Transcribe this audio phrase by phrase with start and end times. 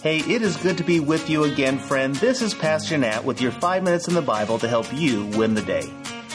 [0.00, 2.14] Hey, it is good to be with you again, friend.
[2.14, 5.54] This is Pastor Nat with your five minutes in the Bible to help you win
[5.54, 5.86] the day.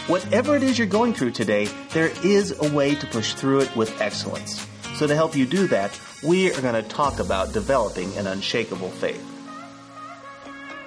[0.07, 3.73] Whatever it is you're going through today, there is a way to push through it
[3.73, 4.67] with excellence.
[4.95, 5.97] So, to help you do that,
[6.27, 9.25] we are going to talk about developing an unshakable faith.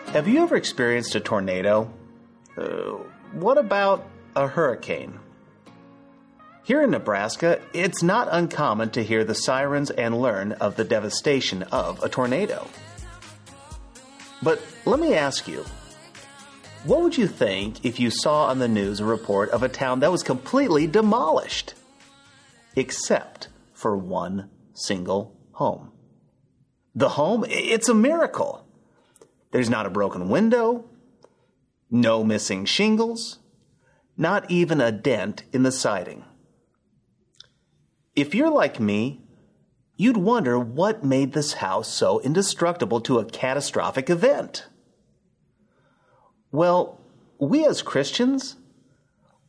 [0.08, 1.90] Have you ever experienced a tornado?
[2.58, 2.98] Uh,
[3.32, 5.18] what about a hurricane?
[6.66, 11.62] Here in Nebraska, it's not uncommon to hear the sirens and learn of the devastation
[11.70, 12.66] of a tornado.
[14.42, 15.64] But let me ask you
[16.82, 20.00] what would you think if you saw on the news a report of a town
[20.00, 21.74] that was completely demolished?
[22.74, 25.92] Except for one single home.
[26.96, 28.66] The home, it's a miracle.
[29.52, 30.86] There's not a broken window,
[31.92, 33.38] no missing shingles,
[34.16, 36.24] not even a dent in the siding.
[38.16, 39.20] If you're like me,
[39.94, 44.66] you'd wonder what made this house so indestructible to a catastrophic event.
[46.50, 46.98] Well,
[47.38, 48.56] we as Christians,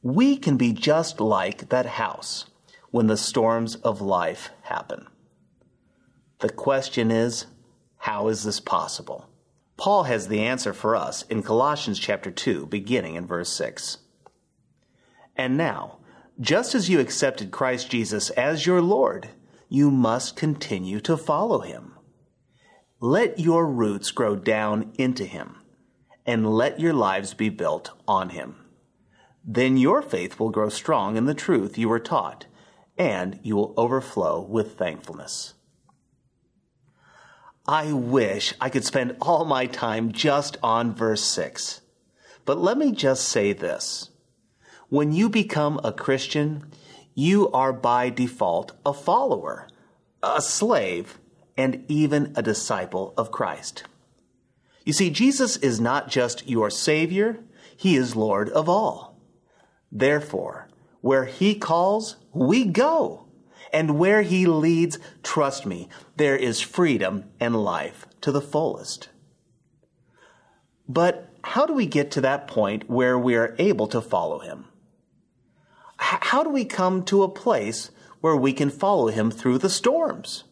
[0.02, 2.46] we can be just like that house
[2.92, 5.08] when the storms of life happen.
[6.40, 7.46] The question is,
[8.00, 9.30] how is this possible?
[9.78, 14.00] Paul has the answer for us in Colossians chapter 2, beginning in verse 6.
[15.38, 16.00] And now,
[16.40, 19.30] just as you accepted Christ Jesus as your Lord,
[19.70, 21.94] you must continue to follow him.
[23.00, 25.58] Let your roots grow down into him,
[26.26, 28.56] and let your lives be built on him.
[29.44, 32.46] Then your faith will grow strong in the truth you were taught,
[32.98, 35.54] and you will overflow with thankfulness.
[37.68, 41.82] I wish I could spend all my time just on verse 6.
[42.46, 44.10] But let me just say this.
[44.90, 46.66] When you become a Christian,
[47.14, 49.68] you are by default a follower,
[50.24, 51.20] a slave,
[51.58, 53.84] and even a disciple of Christ.
[54.86, 57.40] You see, Jesus is not just your Savior,
[57.76, 59.20] He is Lord of all.
[59.92, 60.70] Therefore,
[61.02, 63.26] where He calls, we go.
[63.74, 69.10] And where He leads, trust me, there is freedom and life to the fullest.
[70.88, 74.68] But how do we get to that point where we are able to follow Him?
[76.28, 77.90] How do we come to a place
[78.20, 80.44] where we can follow him through the storms,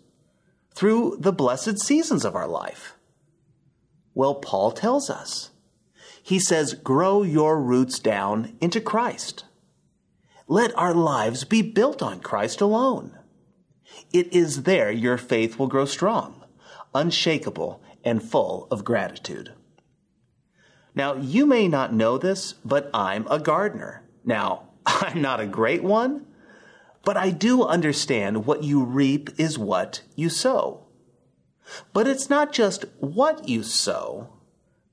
[0.73, 2.95] through the blessed seasons of our life?
[4.13, 5.49] Well, Paul tells us.
[6.23, 9.43] He says, grow your roots down into Christ.
[10.47, 13.17] Let our lives be built on Christ alone.
[14.13, 16.41] It is there your faith will grow strong,
[16.93, 19.51] unshakable, and full of gratitude.
[20.95, 24.03] Now, you may not know this, but I'm a gardener.
[24.23, 24.69] Now,
[25.01, 26.25] I'm not a great one,
[27.03, 30.85] but I do understand what you reap is what you sow.
[31.93, 34.29] But it's not just what you sow,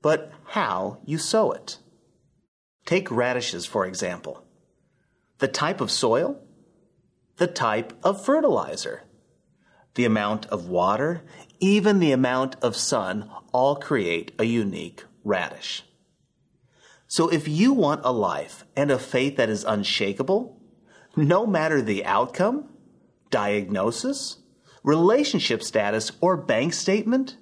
[0.01, 1.77] but how you sow it.
[2.85, 4.43] Take radishes, for example.
[5.39, 6.39] The type of soil,
[7.37, 9.03] the type of fertilizer,
[9.95, 11.23] the amount of water,
[11.59, 15.83] even the amount of sun all create a unique radish.
[17.13, 20.59] So if you want a life and a faith that is unshakable,
[21.15, 22.69] no matter the outcome,
[23.29, 24.37] diagnosis,
[24.81, 27.37] relationship status, or bank statement,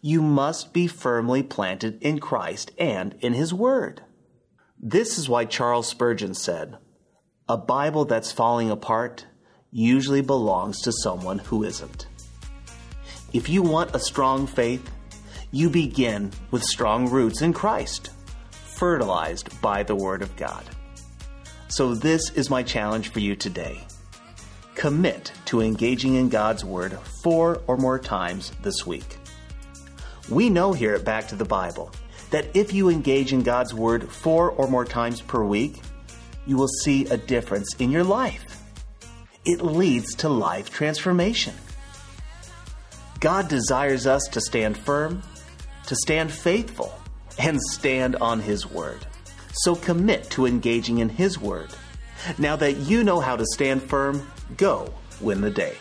[0.00, 4.00] you must be firmly planted in Christ and in His Word.
[4.80, 6.78] This is why Charles Spurgeon said,
[7.50, 9.26] A Bible that's falling apart
[9.70, 12.06] usually belongs to someone who isn't.
[13.34, 14.90] If you want a strong faith,
[15.50, 18.08] you begin with strong roots in Christ
[18.82, 20.64] fertilized by the Word of God.
[21.68, 23.78] So, this is my challenge for you today.
[24.74, 29.18] Commit to engaging in God's Word four or more times this week.
[30.28, 31.92] We know here at Back to the Bible
[32.32, 35.80] that if you engage in God's Word four or more times per week,
[36.44, 38.64] you will see a difference in your life.
[39.44, 41.54] It leads to life transformation.
[43.20, 45.22] God desires us to stand firm,
[45.86, 46.92] to stand faithful,
[47.38, 49.06] and stand on His Word.
[49.52, 51.70] So commit to engaging in His Word.
[52.38, 55.76] Now that you know how to stand firm, go win the day.